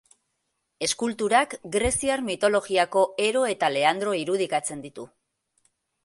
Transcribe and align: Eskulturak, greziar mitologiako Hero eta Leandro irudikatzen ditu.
Eskulturak, 0.85 1.51
greziar 1.75 2.23
mitologiako 2.29 3.03
Hero 3.25 3.43
eta 3.53 3.69
Leandro 3.75 4.15
irudikatzen 4.21 4.81
ditu. 4.87 5.05